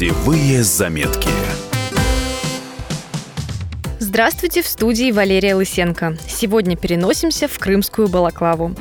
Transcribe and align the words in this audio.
Путевые 0.00 0.62
заметки. 0.62 1.28
Здравствуйте, 3.98 4.62
в 4.62 4.66
студии 4.66 5.12
Валерия 5.12 5.54
Лысенко. 5.54 6.16
Сегодня 6.26 6.74
переносимся 6.74 7.48
в 7.48 7.58
Крымскую 7.58 8.08
Балаклаву. 8.08 8.74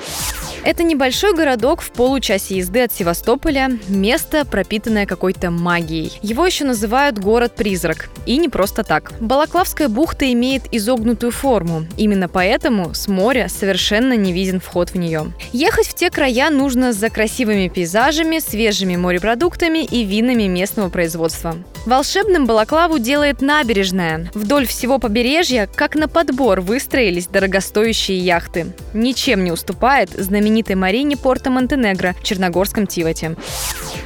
Это 0.64 0.84
небольшой 0.84 1.34
городок 1.34 1.82
в 1.82 1.91
получасе 1.91 2.57
езды 2.57 2.84
от 2.84 2.91
Севастополя, 2.91 3.80
место, 3.88 4.46
пропитанное 4.46 5.05
какой-то 5.05 5.52
магией. 5.52 6.20
Его 6.21 6.46
еще 6.46 6.66
называют 6.66 7.18
город-призрак. 7.18 8.09
И 8.26 8.38
не 8.38 8.50
просто 8.50 8.84
так. 8.84 9.14
Балаклавская 9.22 9.88
бухта 9.88 10.32
имеет 10.34 10.64
изогнутую 10.72 11.32
форму. 11.32 11.86
Именно 11.98 12.27
поэтому 12.27 12.94
с 12.94 13.08
моря 13.08 13.48
совершенно 13.48 14.14
не 14.14 14.34
виден 14.34 14.59
вход 14.59 14.90
в 14.90 14.95
нее. 14.95 15.32
Ехать 15.54 15.88
в 15.88 15.94
те 15.94 16.09
края 16.09 16.50
нужно 16.50 16.91
за 16.91 17.10
красивыми 17.10 17.70
пейзажами, 17.70 18.40
свежими 18.40 18.98
морепродуктами 18.98 19.85
и 19.85 20.04
винами 20.04 20.44
местного 20.44 20.90
производства. 20.90 21.55
Волшебным 21.86 22.46
Балаклаву 22.46 23.00
делает 23.00 23.42
набережная. 23.42 24.30
Вдоль 24.34 24.68
всего 24.68 25.00
побережья, 25.00 25.68
как 25.74 25.96
на 25.96 26.08
подбор, 26.08 26.62
выстроились 26.62 27.28
дорогостоящие 27.28 28.20
яхты. 28.20 28.74
Ничем 28.94 29.44
не 29.44 29.52
уступает 29.52 30.10
знаменитой 30.12 30.76
марине 30.76 31.18
порта 31.18 31.50
Монтенегро 31.50 32.16
в 32.20 32.24
Черногорском 32.24 32.86
Тивате. 32.86 33.36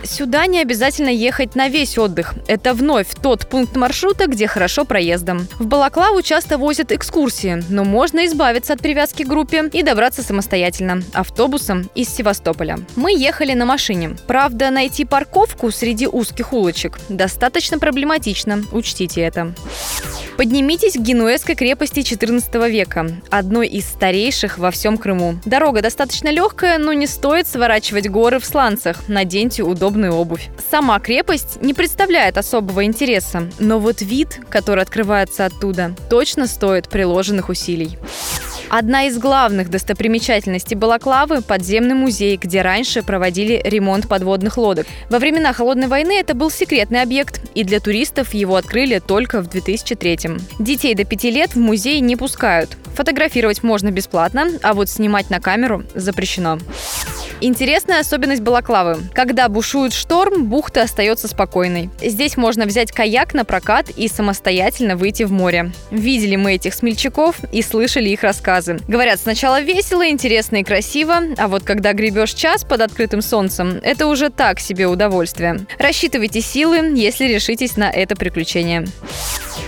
Сюда 0.04 0.46
не 0.48 0.60
обязательно 0.60 1.10
ехать 1.10 1.56
на 1.56 1.70
весь 1.70 1.98
отдых. 1.98 2.36
Это 2.48 2.74
вновь 2.74 3.08
тот 3.22 3.48
пункт 3.48 3.76
маршрута, 3.76 4.28
где 4.28 4.48
хорошо 4.48 4.86
проездом. 4.86 5.48
В 5.60 5.66
Балаклаву 5.66 6.22
часто 6.22 6.58
возят 6.58 6.92
экскурсии, 6.92 7.64
но 7.70 7.84
можно 7.84 8.26
избавиться 8.26 8.74
от 8.74 8.80
привязки 8.80 9.24
к 9.24 9.28
группе 9.28 9.70
и 9.72 9.82
добраться 9.82 10.22
самостоятельно, 10.22 11.02
автобусом 11.14 11.90
из 11.96 12.10
Севастополя. 12.10 12.80
Мы 12.96 13.18
ехали 13.18 13.54
на 13.54 13.66
машине. 13.66 14.16
Правда, 14.28 14.70
найти 14.70 15.06
парковку 15.06 15.72
среди 15.72 16.08
узких 16.08 16.54
улочек 16.54 17.00
достаточно 17.64 17.80
проблематично, 17.80 18.62
учтите 18.74 19.22
это. 19.22 19.54
Поднимитесь 20.36 20.96
к 20.96 21.00
Генуэзской 21.00 21.56
крепости 21.56 22.00
XIV 22.00 22.70
века, 22.70 23.08
одной 23.30 23.68
из 23.70 23.86
старейших 23.86 24.58
во 24.58 24.70
всем 24.70 24.98
Крыму. 24.98 25.36
Дорога 25.46 25.82
достаточно 25.82 26.28
легкая, 26.28 26.78
но 26.78 26.92
не 26.92 27.08
стоит 27.08 27.48
сворачивать 27.48 28.10
горы 28.10 28.40
в 28.40 28.46
сланцах. 28.46 29.08
Наденьте 29.08 29.64
удобную 29.64 30.12
обувь. 30.14 30.50
Сама 30.70 31.00
крепость 31.00 31.62
не 31.62 31.74
представляет 31.74 32.38
особого 32.38 32.84
интереса, 32.84 33.50
но 33.60 33.80
вот 33.80 34.02
вид, 34.02 34.42
который 34.50 34.84
открывается 34.84 35.46
оттуда, 35.46 35.96
точно 36.10 36.48
стоит 36.48 36.90
приложенных 36.90 37.48
усилий. 37.48 37.98
Одна 38.76 39.04
из 39.04 39.20
главных 39.20 39.70
достопримечательностей 39.70 40.76
Балаклавы– 40.76 41.42
подземный 41.48 41.94
музей, 41.94 42.38
где 42.38 42.64
раньше 42.64 43.04
проводили 43.04 43.62
ремонт 43.64 44.08
подводных 44.08 44.58
лодок. 44.58 44.88
Во 45.12 45.20
времена 45.20 45.54
Холодной 45.54 45.86
войны 45.86 46.14
это 46.20 46.34
был 46.34 46.50
секретный 46.50 47.04
объект, 47.04 47.40
и 47.54 47.64
для 47.64 47.80
туристов 47.80 48.34
его 48.34 48.56
открыли 48.56 48.98
только 48.98 49.44
в 49.44 49.48
2003 49.48 50.28
-м. 50.28 50.42
Детей 50.58 50.96
до 50.96 51.06
5 51.06 51.30
лет 51.30 51.54
в 51.54 51.60
музей 51.60 52.00
не 52.00 52.16
пускают. 52.16 52.76
Фотографировать 52.96 53.62
можно 53.62 53.92
бесплатно, 53.92 54.48
а 54.64 54.74
вот 54.74 54.90
снимать 54.90 55.30
на 55.30 55.40
камеру 55.40 55.84
запрещено. 55.94 56.58
Интересная 57.46 58.00
особенность 58.00 58.42
Балаклавы. 58.42 59.00
Когда 59.14 59.50
бушует 59.50 59.92
шторм, 59.92 60.46
бухта 60.46 60.84
остается 60.84 61.28
спокойной. 61.28 61.90
Здесь 62.02 62.38
можно 62.38 62.66
взять 62.66 62.94
каяк 62.94 63.34
на 63.34 63.44
прокат 63.44 63.90
и 63.90 64.08
самостоятельно 64.08 64.96
выйти 64.96 65.24
в 65.24 65.32
море. 65.34 65.74
Видели 65.92 66.38
мы 66.38 66.54
этих 66.54 66.74
смельчаков 66.74 67.36
и 67.52 67.62
слышали 67.62 68.08
их 68.08 68.24
рассказы. 68.24 68.80
Говорят, 68.88 69.20
сначала 69.20 69.60
весело, 69.60 70.08
интересно 70.08 70.56
и 70.56 70.64
красиво, 70.64 71.16
а 71.38 71.50
вот 71.50 71.64
когда 71.64 71.92
гребешь 71.92 72.32
час 72.32 72.64
под 72.64 72.80
открытым 72.80 73.22
солнцем, 73.22 73.78
это 73.84 74.08
уже 74.08 74.30
так 74.30 74.62
себе 74.62 74.88
удовольствие. 74.88 75.66
Рассчитывайте 75.78 76.40
силы, 76.40 76.94
если 76.96 77.26
решитесь 77.26 77.76
на 77.76 77.92
это 77.92 78.16
приключение. 78.16 78.86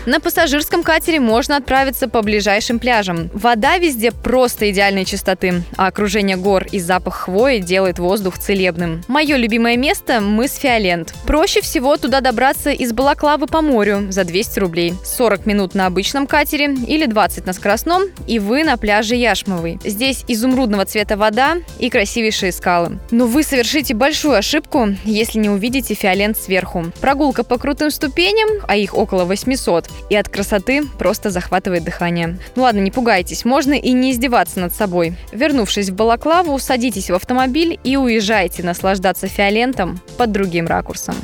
На 0.06 0.20
пассажирском 0.20 0.84
катере 0.84 1.20
можно 1.20 1.58
отправиться 1.58 2.08
по 2.08 2.22
ближайшим 2.22 2.78
пляжам. 2.78 3.32
Вода 3.34 3.80
везде 3.80 4.12
просто 4.12 4.70
идеальной 4.70 5.04
чистоты, 5.04 5.64
а 5.78 5.88
окружение 5.88 6.38
гор 6.38 6.68
и 6.72 6.80
запах 6.80 7.16
хвои 7.16 7.58
делает 7.58 7.98
воздух 7.98 8.38
целебным. 8.38 9.04
Мое 9.08 9.36
любимое 9.36 9.78
место– 9.78 10.22
мыс 10.22 10.58
Фиолент. 10.58 11.16
Проще 11.26 11.62
всего 11.62 11.98
туда 11.98 12.22
добраться 12.22 12.70
из 12.70 12.94
Балаклавы 12.94 13.48
по 13.48 13.62
морю 13.62 14.12
за 14.12 14.26
200 14.26 14.60
рублей. 14.60 14.94
40 15.04 15.48
минут 15.48 15.74
на 15.74 15.88
обычном 15.88 16.28
катере 16.28 16.76
или 16.88 17.08
20 17.08 17.48
на 17.48 17.54
скоростном, 17.54 18.04
и 18.28 18.38
вы 18.38 18.64
на 18.64 18.78
пляже 18.78 19.16
Яшмовый. 19.16 19.80
Здесь 19.84 20.24
изумрудного 20.28 20.86
цвета 20.86 21.18
вода 21.18 21.56
и 21.80 21.90
красивейшие 21.90 22.52
скалы. 22.52 23.00
Но 23.10 23.26
вы 23.26 23.42
совершите 23.42 23.96
большую 23.96 24.36
ошибку, 24.36 24.90
если 25.04 25.40
не 25.40 25.50
увидите 25.50 25.96
Фиолент 25.96 26.38
сверху. 26.38 26.86
Прогулка 27.02 27.44
по 27.44 27.58
крутым 27.58 27.90
ступеням, 27.90 28.50
а 28.68 28.76
их 28.76 28.96
около 28.96 29.26
800, 29.26 29.90
и 30.10 30.16
от 30.16 30.30
красоты 30.30 30.86
просто 30.98 31.30
захватывает 31.30 31.84
дыхание. 31.84 32.38
Ну 32.56 32.64
ладно, 32.64 32.80
не 32.80 32.92
пугайтесь, 32.92 33.46
можно 33.46 33.74
и 33.74 33.92
не 33.92 34.12
издеваться 34.12 34.60
над 34.60 34.74
собой. 34.74 35.16
Вернувшись 35.32 35.90
в 35.90 35.96
Балаклаву, 35.96 36.58
садитесь 36.60 37.10
в 37.10 37.16
автомобиль 37.16 37.80
и 37.84 37.98
уезжайте 37.98 38.64
наслаждаться 38.64 39.28
фиолентом 39.28 40.00
под 40.18 40.32
другим 40.32 40.68
ракурсом. 40.68 41.16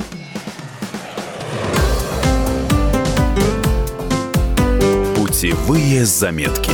Путевые 5.16 6.04
заметки. 6.04 6.70